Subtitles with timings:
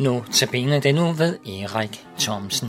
[0.00, 2.68] Nu tabiner den nu ved Erik Thomsen.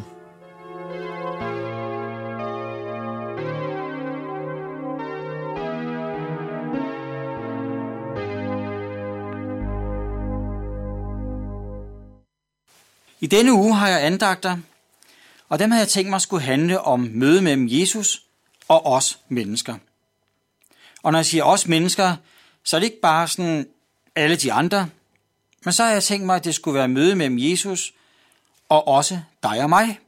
[13.19, 14.57] I denne uge har jeg andagter,
[15.49, 18.23] og dem har jeg tænkt mig skulle handle om møde mellem Jesus
[18.67, 19.75] og os mennesker.
[21.03, 22.15] Og når jeg siger os mennesker,
[22.63, 23.67] så er det ikke bare sådan
[24.15, 24.89] alle de andre,
[25.63, 27.93] men så har jeg tænkt mig, at det skulle være møde mellem Jesus
[28.69, 29.99] og også dig og mig,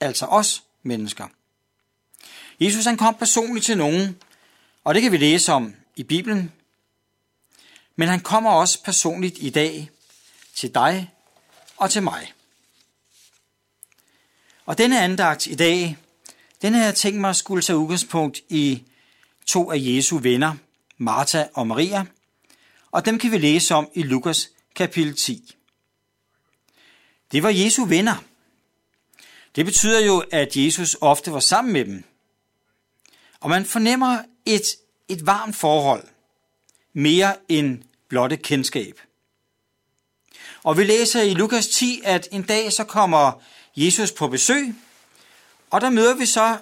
[0.00, 1.28] altså os mennesker.
[2.60, 4.16] Jesus han kom personligt til nogen,
[4.84, 6.52] og det kan vi læse om i Bibelen,
[7.96, 9.90] men han kommer også personligt i dag
[10.54, 11.10] til dig
[11.76, 12.32] og til mig.
[14.66, 15.96] Og denne andagt i dag,
[16.62, 18.82] den har jeg tænkt mig skulle tage udgangspunkt i
[19.46, 20.54] to af Jesu venner,
[20.98, 22.04] Martha og Maria,
[22.90, 25.56] og dem kan vi læse om i Lukas kapitel 10.
[27.32, 28.24] Det var Jesu venner.
[29.56, 32.04] Det betyder jo, at Jesus ofte var sammen med dem.
[33.40, 34.62] Og man fornemmer et,
[35.08, 36.04] et varmt forhold,
[36.92, 39.00] mere end blotte kendskab.
[40.62, 43.42] Og vi læser i Lukas 10, at en dag så kommer
[43.76, 44.74] Jesus på besøg,
[45.70, 46.58] og der møder vi så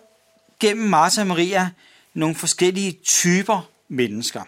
[0.60, 1.70] gennem Martha og Maria
[2.14, 4.44] nogle forskellige typer mennesker.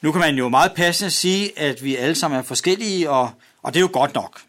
[0.00, 3.74] Nu kan man jo meget passende sige, at vi alle sammen er forskellige, og, og
[3.74, 4.42] det er jo godt nok.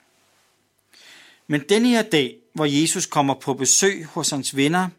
[1.47, 4.89] Men denne her dag, hvor Jesus kommer på besøg hos hans venner,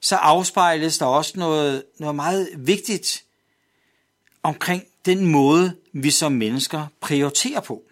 [0.00, 3.24] så afspejles der også noget, noget meget vigtigt
[4.42, 7.82] omkring den måde, vi som mennesker prioriterer på.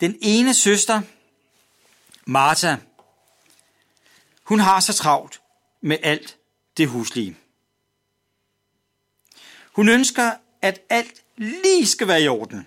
[0.00, 1.02] Den ene søster,
[2.24, 2.76] Martha,
[4.42, 5.40] hun har så travlt
[5.80, 6.36] med alt
[6.76, 7.36] det huslige.
[9.72, 12.66] Hun ønsker, at alt lige skal være i orden.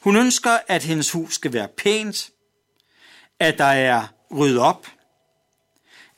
[0.00, 2.30] Hun ønsker, at hendes hus skal være pænt,
[3.38, 4.86] at der er ryddet op,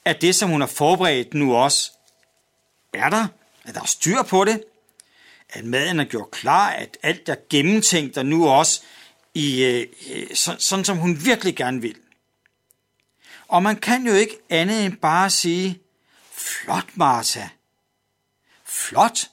[0.05, 1.93] at det, som hun har forberedt nu også
[2.93, 3.29] er der,
[3.65, 4.65] at der er styr på det,
[5.49, 8.83] at maden er gjort klar, at alt er gennemtænkt og nu også
[9.35, 11.97] i, øh, øh så, sådan, som hun virkelig gerne vil.
[13.49, 15.81] Og man kan jo ikke andet end bare sige,
[16.33, 17.49] flot Martha,
[18.79, 19.31] Flot.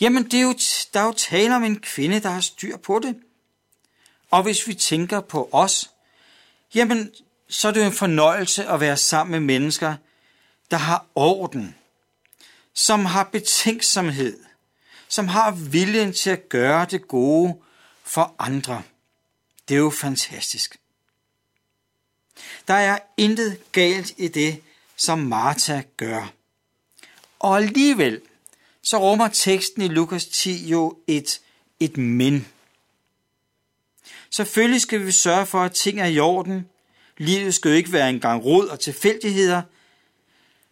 [0.00, 0.54] Jamen, det er jo,
[0.94, 3.16] der er jo tale om en kvinde, der har styr på det.
[4.30, 5.90] Og hvis vi tænker på os,
[6.74, 7.10] jamen,
[7.48, 9.96] så er det jo en fornøjelse at være sammen med mennesker,
[10.70, 11.74] der har orden,
[12.74, 14.38] som har betænksomhed,
[15.08, 17.56] som har viljen til at gøre det gode
[18.02, 18.82] for andre.
[19.68, 20.76] Det er jo fantastisk.
[22.68, 24.62] Der er intet galt i det,
[24.96, 26.32] som Martha gør.
[27.38, 28.20] Og alligevel
[28.82, 31.40] så rummer teksten i Lukas 10 jo et,
[31.80, 32.48] et men.
[34.30, 36.68] Selvfølgelig skal vi sørge for, at ting er i orden.
[37.18, 39.62] Livet skal jo ikke være en gang rod og tilfældigheder.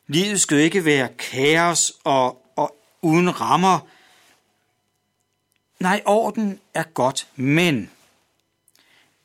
[0.06, 3.78] Livet skal jo ikke være kaos og, og uden rammer.
[5.81, 7.91] Nej, orden er godt, men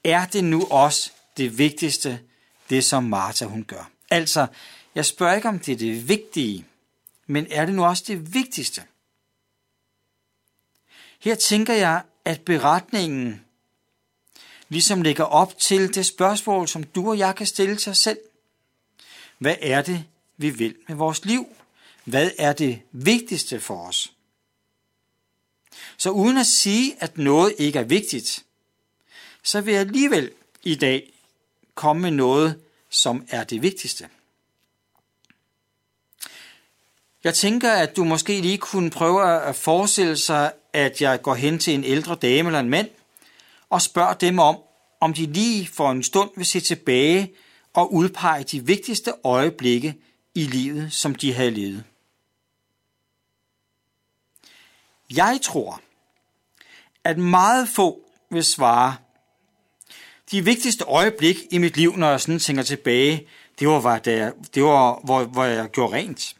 [0.03, 2.19] er det nu også det vigtigste,
[2.69, 3.89] det som Martha hun gør?
[4.09, 4.47] Altså,
[4.95, 6.65] jeg spørger ikke, om det er det vigtige,
[7.27, 8.83] men er det nu også det vigtigste?
[11.19, 13.45] Her tænker jeg, at beretningen
[14.69, 18.19] ligesom lægger op til det spørgsmål, som du og jeg kan stille til os selv.
[19.37, 20.05] Hvad er det,
[20.37, 21.47] vi vil med vores liv?
[22.03, 24.13] Hvad er det vigtigste for os?
[25.97, 28.45] Så uden at sige, at noget ikke er vigtigt,
[29.43, 30.31] så vil jeg alligevel
[30.63, 31.13] i dag
[31.75, 34.09] komme med noget, som er det vigtigste.
[37.25, 41.59] Jeg tænker, at du måske lige kunne prøve at forestille sig, at jeg går hen
[41.59, 42.89] til en ældre dame eller en mand
[43.69, 44.57] og spørger dem om,
[44.99, 47.33] om de lige for en stund vil se tilbage
[47.73, 49.95] og udpege de vigtigste øjeblikke
[50.35, 51.83] i livet, som de havde levet.
[55.15, 55.81] Jeg tror,
[57.03, 58.01] at meget få
[58.31, 58.95] vil svare,
[60.31, 63.27] de vigtigste øjeblik i mit liv, når jeg sådan tænker tilbage,
[63.59, 66.35] det var, var, det var hvor, hvor jeg gjorde rent.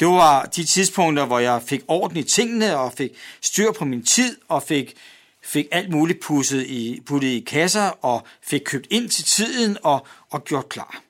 [0.00, 3.10] Det var de tidspunkter, hvor jeg fik orden i tingene, og fik
[3.40, 4.96] styr på min tid, og fik,
[5.42, 10.06] fik alt muligt pusset i, puttet i kasser, og fik købt ind til tiden, og,
[10.30, 11.02] og gjort klar.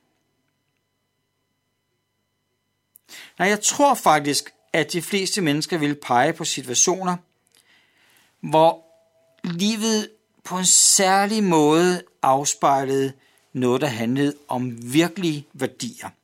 [3.38, 7.16] Nej, jeg tror faktisk, at de fleste mennesker vil pege på situationer,
[8.40, 8.84] hvor
[9.44, 10.10] livet
[10.44, 13.12] på en særlig måde afspejlede
[13.52, 16.08] noget, der handlede om virkelige værdier–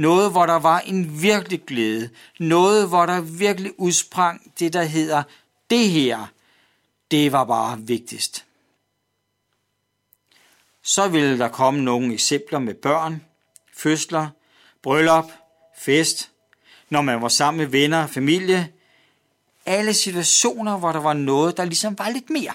[0.00, 2.10] noget, hvor der var en virkelig glæde.
[2.38, 5.22] Noget, hvor der virkelig udsprang det, der hedder
[5.70, 6.26] det her.
[7.10, 8.44] det var bare vigtigst.
[10.82, 13.24] Så ville der komme nogle eksempler med børn,
[13.76, 14.28] fødsler,
[14.82, 15.24] bryllup,
[15.78, 16.30] fest,
[16.90, 18.72] når man var sammen med venner og familie.
[19.66, 22.52] Alle situationer, hvor der var noget, der ligesom var lidt mere.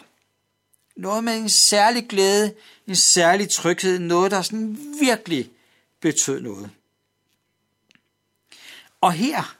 [0.96, 2.54] Noget med en særlig glæde,
[2.88, 5.50] en særlig tryghed, noget, der sådan virkelig
[6.02, 6.70] betød noget.
[9.06, 9.56] Og her,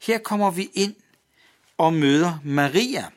[0.00, 0.94] her kommer vi ind
[1.78, 3.10] og møder Maria.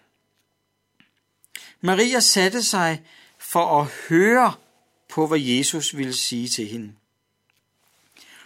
[1.82, 3.04] Maria satte sig
[3.38, 4.54] for at høre
[5.10, 6.94] på, hvad Jesus ville sige til hende.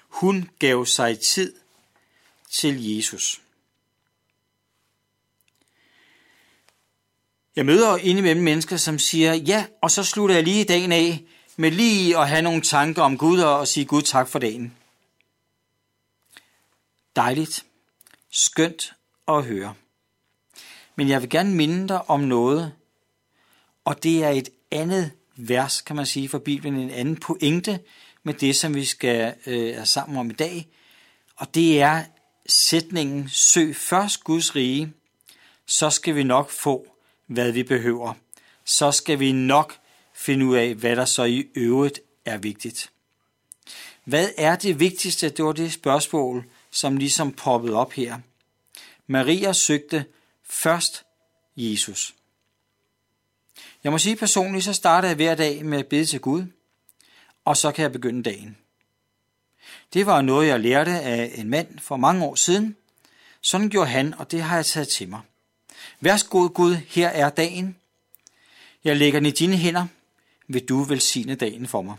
[0.10, 1.54] Hun gav sig tid
[2.52, 3.42] til Jesus.
[7.56, 11.24] Jeg møder indimellem mennesker, som siger, ja, og så slutter jeg lige dagen af
[11.58, 14.81] med lige at have nogle tanker om Gud og sige Gud tak for dagen.
[17.16, 17.66] Dejligt.
[18.30, 18.94] Skønt
[19.28, 19.74] at høre.
[20.96, 22.74] Men jeg vil gerne minde dig om noget,
[23.86, 27.80] og det er et andet vers, kan man sige, fra Bibelen, en anden pointe
[28.24, 30.68] med det, som vi skal øh, er sammen om i dag.
[31.36, 32.04] Og det er
[32.48, 34.94] sætningen, søg først Guds rige,
[35.66, 36.88] så skal vi nok få,
[37.28, 38.14] hvad vi behøver.
[38.66, 39.78] Så skal vi nok
[40.14, 42.92] finde ud af, hvad der så i øvrigt er vigtigt.
[44.06, 45.30] Hvad er det vigtigste?
[45.30, 48.20] Det var det spørgsmål, som ligesom poppede op her.
[49.08, 50.06] Maria søgte
[50.44, 51.04] først
[51.56, 52.16] Jesus.
[53.84, 56.46] Jeg må sige personligt, så starter jeg hver dag med at bede til Gud,
[57.46, 58.58] og så kan jeg begynde dagen.
[59.94, 62.76] Det var noget, jeg lærte af en mand for mange år siden.
[63.42, 65.22] Sådan gjorde han, og det har jeg taget til mig.
[66.00, 67.76] Værsgo Gud, her er dagen.
[68.84, 69.88] Jeg lægger den i dine hænder.
[70.48, 71.96] Vil du velsigne dagen for mig?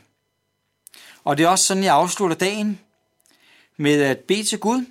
[1.25, 2.81] Og det er også sådan, jeg afslutter dagen
[3.77, 4.87] med at bede til Gud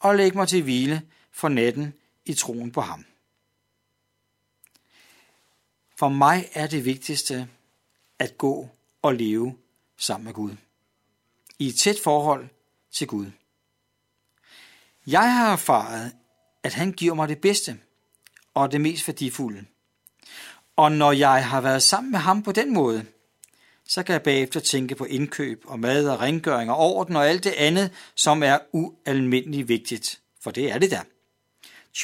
[0.00, 1.02] og lægge mig til hvile
[1.32, 1.94] for natten
[2.24, 3.04] i troen på ham.
[5.96, 7.48] For mig er det vigtigste
[8.18, 8.68] at gå
[9.02, 9.56] og leve
[9.96, 10.56] sammen med Gud.
[11.58, 12.48] I et tæt forhold
[12.92, 13.26] til Gud.
[15.06, 16.12] Jeg har erfaret,
[16.62, 17.80] at han giver mig det bedste
[18.54, 19.64] og det mest værdifulde.
[20.76, 23.06] Og når jeg har været sammen med ham på den måde,
[23.86, 27.44] så kan jeg bagefter tænke på indkøb og mad og rengøring og orden og alt
[27.44, 30.20] det andet, som er ualmindeligt vigtigt.
[30.40, 31.02] For det er det da.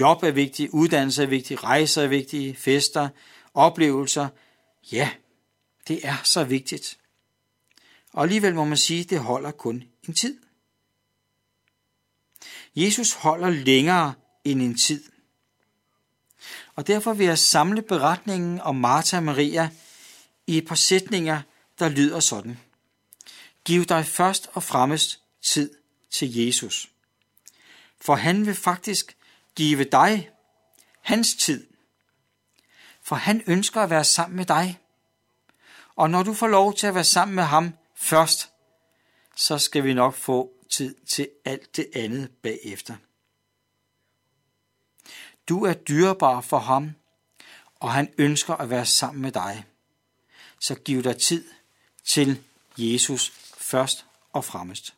[0.01, 3.09] Job er vigtigt, uddannelse er vigtigt, rejser er vigtige, fester,
[3.55, 4.29] oplevelser.
[4.93, 5.11] Ja,
[5.89, 6.99] det er så vigtigt.
[8.13, 10.39] Og alligevel må man sige, at det holder kun en tid.
[12.77, 15.05] Jesus holder længere end en tid.
[16.75, 19.71] Og derfor vil jeg samle beretningen om Martha og Maria
[20.47, 21.41] i et par sætninger,
[21.81, 22.59] der lyder sådan.
[23.65, 25.75] Giv dig først og fremmest tid
[26.11, 26.91] til Jesus.
[28.01, 29.17] For han vil faktisk
[29.55, 30.31] give dig
[31.01, 31.67] hans tid.
[33.03, 34.81] For han ønsker at være sammen med dig.
[35.97, 38.51] Og når du får lov til at være sammen med ham først,
[39.37, 42.97] så skal vi nok få tid til alt det andet bagefter.
[45.49, 46.91] Du er dyrebar for ham,
[47.81, 49.65] og han ønsker at være sammen med dig.
[50.61, 51.45] Så giv dig tid
[52.05, 52.39] til
[52.79, 54.95] Jesus først og fremmest.